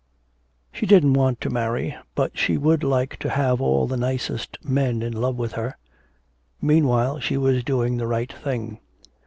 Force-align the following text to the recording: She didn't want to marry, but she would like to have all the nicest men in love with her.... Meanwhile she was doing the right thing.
She 0.73 0.87
didn't 0.87 1.13
want 1.13 1.39
to 1.41 1.51
marry, 1.51 1.95
but 2.15 2.35
she 2.35 2.57
would 2.57 2.83
like 2.83 3.17
to 3.17 3.29
have 3.29 3.61
all 3.61 3.85
the 3.85 3.97
nicest 3.97 4.57
men 4.65 5.03
in 5.03 5.13
love 5.13 5.35
with 5.35 5.51
her.... 5.51 5.77
Meanwhile 6.59 7.19
she 7.19 7.37
was 7.37 7.63
doing 7.63 7.97
the 7.97 8.07
right 8.07 8.33
thing. 8.33 8.79